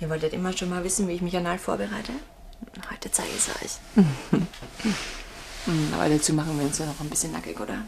[0.00, 2.12] Ihr wolltet immer schon mal wissen, wie ich mich anal vorbereite?
[2.90, 4.04] Heute zeige ich es euch.
[5.66, 7.78] Hm, Aber dazu machen wir uns ja noch ein bisschen nackig, oder?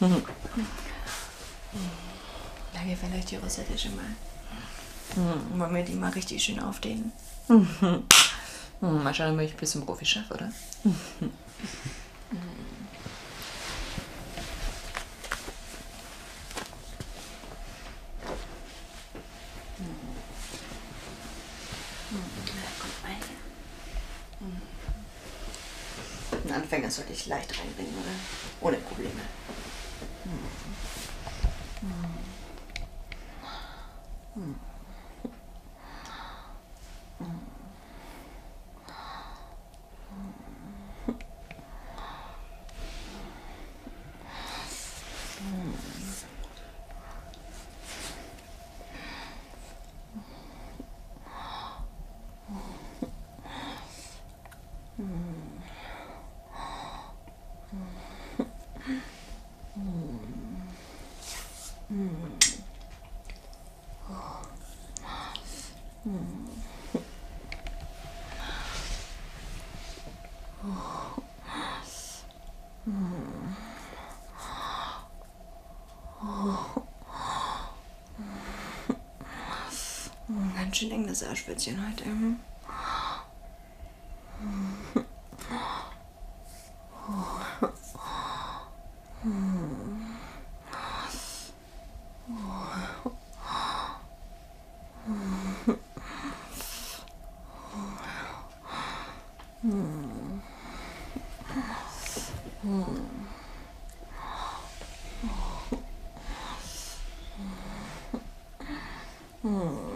[0.00, 0.06] Da
[2.86, 4.04] gefällt euch die Rosette schon mal.
[5.14, 7.10] Hm, wollen wir die mal richtig schön aufdehnen?
[7.48, 8.04] Hm,
[8.80, 10.52] mal schauen, ob ich bis zum Profi schaffe, oder?
[10.82, 11.32] Kommt
[23.02, 23.18] mal her.
[26.44, 28.12] Einen Anfänger sollte ich leicht reinbringen, oder?
[28.60, 29.20] Ohne Probleme.
[80.56, 82.04] Ganz schön eng das Arschbätzchen heute.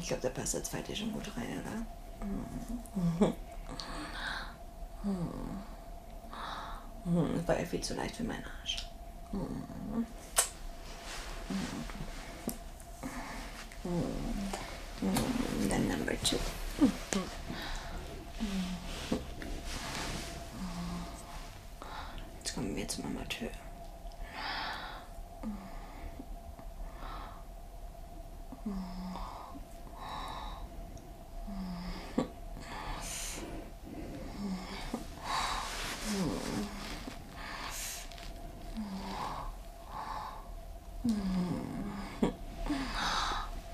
[0.00, 1.86] Ich glaube, da passt der zweite schon gut rein, oder?
[7.04, 8.86] Hm, Das war ja viel zu leicht für meinen Arsch.
[9.32, 10.06] Hm,
[15.68, 16.36] Dann number two.
[22.38, 22.74] Jetzt kommen
[23.44, 23.50] Amateur.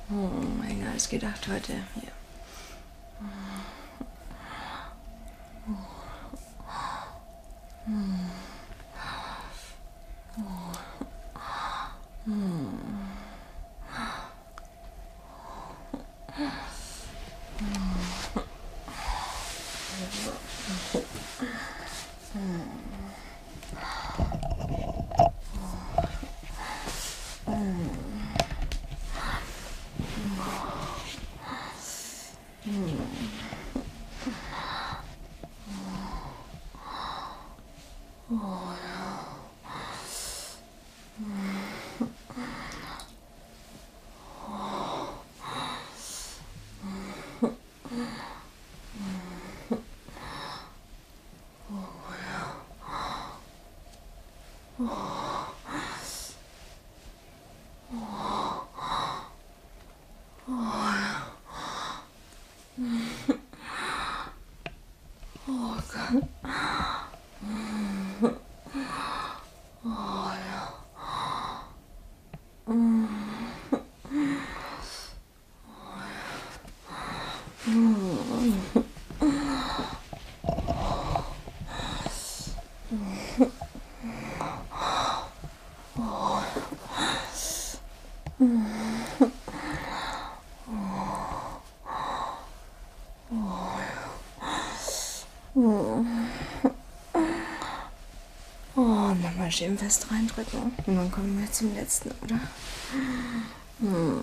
[0.09, 1.73] Hm, Enger als gedacht heute.
[2.03, 2.10] Ja.
[16.41, 16.71] Mm.
[65.47, 65.99] 我靠，
[67.41, 68.15] 嗯，
[69.83, 70.73] 哎呀，
[72.67, 73.20] 嗯。
[99.11, 100.73] Und nochmal schön fest reindrücken.
[100.87, 102.39] Und dann kommen wir zum letzten, oder?
[103.81, 104.23] Hm.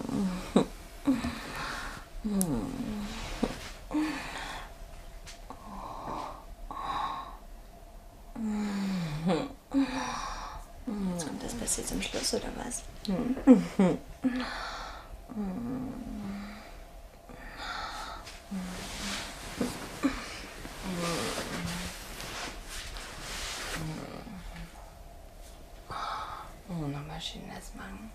[10.86, 12.84] Und das passiert zum Schluss, oder was?
[27.18, 28.12] washing this man.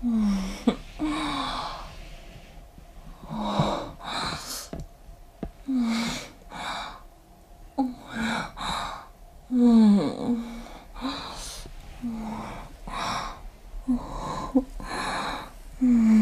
[0.00, 0.38] Oh, nochmal
[15.80, 16.17] schön das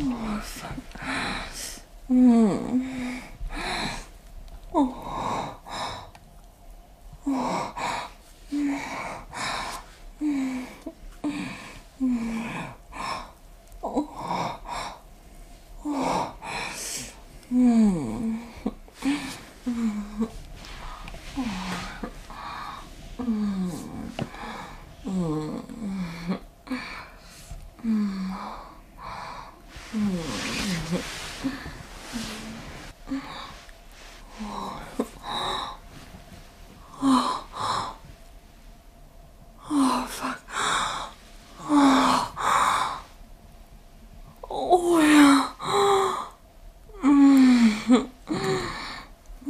[0.00, 0.82] machen.
[2.08, 3.13] Oh ja.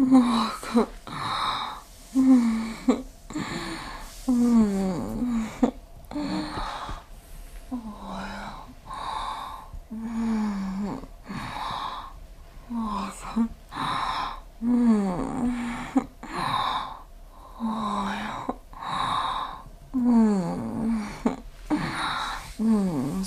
[0.07, 1.04] Oh Gott.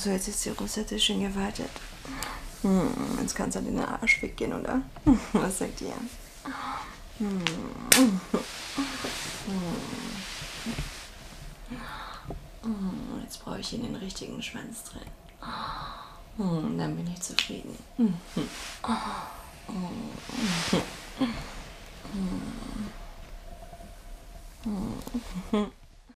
[0.07, 1.69] So, jetzt ist die Rosette schön gewartet.
[2.61, 4.81] Hm, jetzt kann es an den Arsch weggehen, oder?
[5.33, 5.91] Was sagt ihr?
[7.17, 7.43] Hm.
[12.63, 15.01] Hm, jetzt brauche ich hier den richtigen Schwanz drin.
[16.37, 17.77] Hm, dann bin ich zufrieden.
[17.97, 18.13] Hm.
[25.51, 25.71] Hm.